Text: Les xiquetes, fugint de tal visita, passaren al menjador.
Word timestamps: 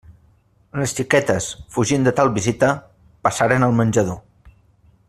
Les 0.83 0.93
xiquetes, 0.99 1.49
fugint 1.75 2.09
de 2.09 2.15
tal 2.21 2.33
visita, 2.39 2.73
passaren 3.29 3.69
al 3.69 3.79
menjador. 3.83 4.21